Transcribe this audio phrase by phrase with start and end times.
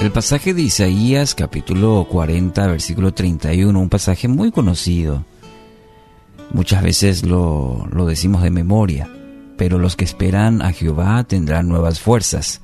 [0.00, 5.26] El pasaje de Isaías capítulo 40 versículo 31, un pasaje muy conocido.
[6.54, 9.10] Muchas veces lo, lo decimos de memoria,
[9.58, 12.62] pero los que esperan a Jehová tendrán nuevas fuerzas.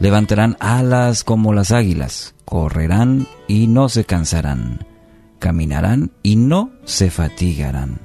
[0.00, 4.84] Levantarán alas como las águilas, correrán y no se cansarán,
[5.38, 8.00] caminarán y no se fatigarán.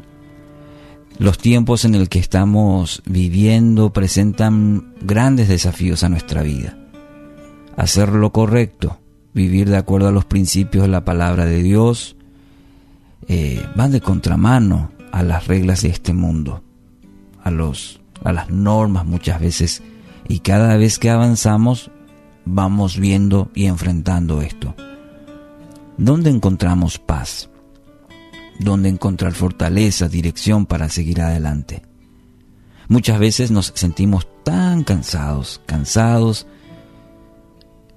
[1.18, 6.78] Los tiempos en el que estamos viviendo presentan grandes desafíos a nuestra vida.
[7.82, 9.00] Hacer lo correcto,
[9.34, 12.16] vivir de acuerdo a los principios de la palabra de Dios,
[13.28, 16.64] eh, van de contramano a las reglas de este mundo,
[17.44, 19.82] a, los, a las normas muchas veces,
[20.28, 21.90] y cada vez que avanzamos
[22.46, 24.76] vamos viendo y enfrentando esto.
[25.98, 27.50] ¿Dónde encontramos paz?
[28.60, 31.82] donde encontrar fortaleza, dirección para seguir adelante.
[32.90, 36.46] Muchas veces nos sentimos tan cansados, cansados,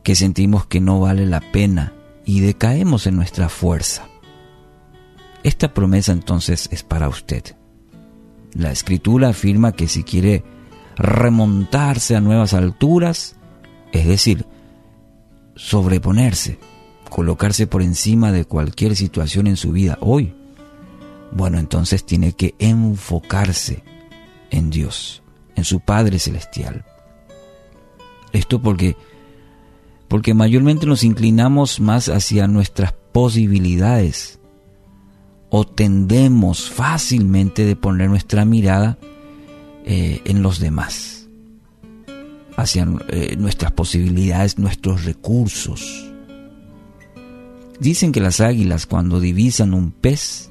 [0.05, 1.93] que sentimos que no vale la pena
[2.25, 4.07] y decaemos en nuestra fuerza.
[5.43, 7.57] Esta promesa entonces es para usted.
[8.53, 10.45] La escritura afirma que si quiere
[10.97, 13.37] remontarse a nuevas alturas,
[13.93, 14.47] es decir,
[15.57, 16.59] sobreponerse,
[17.11, 20.35] colocarse por encima de cualquier situación en su vida hoy,
[21.33, 23.83] bueno, entonces tiene que enfocarse
[24.51, 25.23] en Dios,
[25.57, 26.85] en su Padre Celestial.
[28.33, 28.97] Esto porque,
[30.09, 34.41] porque mayormente nos inclinamos más hacia nuestras posibilidades
[35.51, 38.99] o tendemos fácilmente de poner nuestra mirada
[39.85, 41.29] eh, en los demás,
[42.57, 46.11] hacia eh, nuestras posibilidades, nuestros recursos.
[47.81, 50.51] Dicen que las águilas cuando divisan un pez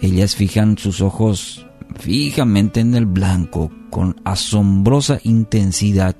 [0.00, 1.66] ellas fijan sus ojos
[1.98, 6.16] fijamente en el blanco con asombrosa intensidad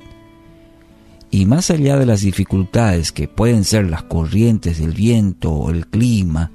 [1.30, 5.86] y más allá de las dificultades que pueden ser las corrientes del viento o el
[5.86, 6.50] clima,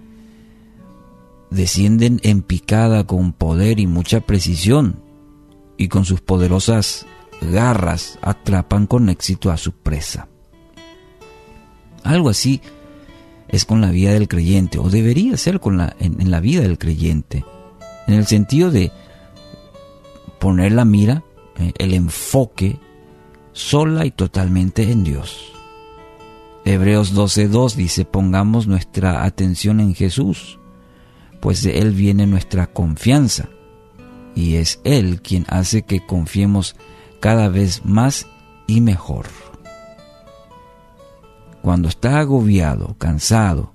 [1.50, 5.02] descienden en picada con poder y mucha precisión
[5.78, 7.06] y con sus poderosas
[7.42, 10.28] garras atrapan con éxito a su presa.
[12.04, 12.62] Algo así
[13.48, 16.78] es con la vida del creyente, o debería ser con la, en, la vida del
[16.78, 17.46] creyente,
[18.08, 18.92] en el sentido de
[20.40, 21.24] poner la mira,
[21.58, 22.80] eh, el enfoque,
[23.56, 25.54] sola y totalmente en Dios.
[26.66, 30.60] Hebreos 12.2 dice, pongamos nuestra atención en Jesús,
[31.40, 33.48] pues de Él viene nuestra confianza,
[34.36, 36.76] y es Él quien hace que confiemos
[37.22, 38.28] cada vez más
[38.68, 39.28] y mejor.
[41.62, 43.72] Cuando está agobiado, cansado,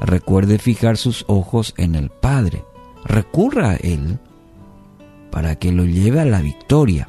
[0.00, 2.64] recuerde fijar sus ojos en el Padre.
[3.04, 4.18] Recurra a Él
[5.30, 7.08] para que lo lleve a la victoria.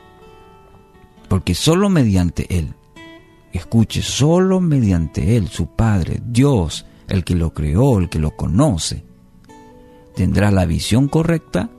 [1.32, 2.74] Porque solo mediante Él,
[3.54, 9.06] escuche, solo mediante Él, su Padre, Dios, el que lo creó, el que lo conoce,
[10.14, 11.70] tendrá la visión correcta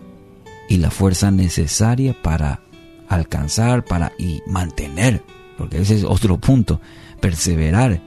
[0.71, 2.63] y la fuerza necesaria para
[3.11, 5.23] alcanzar, para y mantener,
[5.59, 6.81] porque ese es otro punto,
[7.21, 8.01] perseverar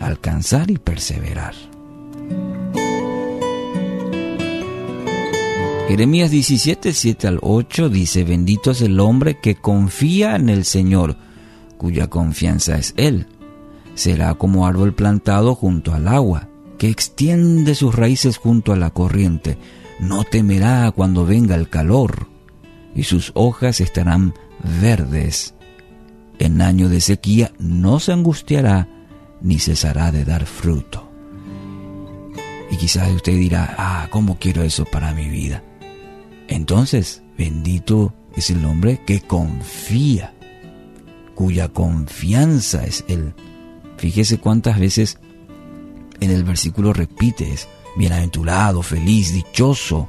[0.00, 1.54] alcanzar y perseverar.
[5.88, 11.18] Jeremías 17, 7 al 8 dice, bendito es el hombre que confía en el Señor,
[11.76, 13.26] cuya confianza es Él.
[13.94, 16.48] Será como árbol plantado junto al agua,
[16.78, 19.58] que extiende sus raíces junto a la corriente.
[20.00, 22.28] No temerá cuando venga el calor,
[22.94, 24.32] y sus hojas estarán
[24.80, 25.54] verdes.
[26.38, 28.88] En año de sequía no se angustiará,
[29.42, 31.10] ni cesará de dar fruto.
[32.70, 35.62] Y quizás usted dirá, ah, ¿cómo quiero eso para mi vida?
[36.48, 40.34] Entonces, bendito es el hombre que confía,
[41.34, 43.34] cuya confianza es Él.
[43.96, 45.18] Fíjese cuántas veces
[46.20, 50.08] en el versículo repite, es bienaventurado, feliz, dichoso.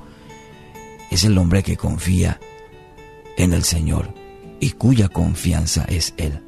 [1.12, 2.40] Es el hombre que confía
[3.38, 4.14] en el Señor
[4.60, 6.42] y cuya confianza es Él.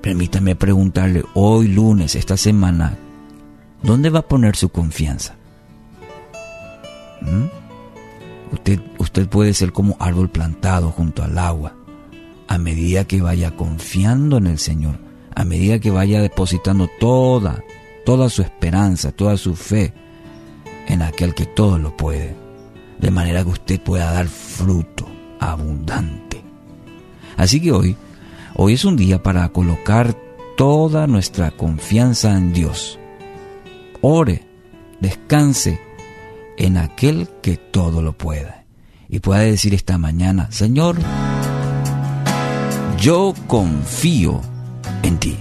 [0.00, 2.96] Permítame preguntarle hoy lunes, esta semana,
[3.82, 5.36] ¿dónde va a poner su confianza?
[7.20, 7.59] ¿Mm?
[8.52, 11.76] Usted, puede ser como árbol plantado junto al agua.
[12.48, 14.98] A medida que vaya confiando en el Señor,
[15.34, 17.62] a medida que vaya depositando toda,
[18.04, 19.92] toda su esperanza, toda su fe
[20.88, 22.34] en aquel que todo lo puede,
[22.98, 25.06] de manera que usted pueda dar fruto
[25.38, 26.42] abundante.
[27.36, 27.96] Así que hoy
[28.62, 30.14] Hoy es un día para colocar
[30.56, 32.98] toda nuestra confianza en Dios.
[34.02, 34.42] Ore,
[35.00, 35.80] descanse
[36.60, 38.64] en aquel que todo lo pueda.
[39.08, 40.96] Y pueda decir esta mañana, Señor,
[43.00, 44.40] yo confío
[45.02, 45.38] en ti.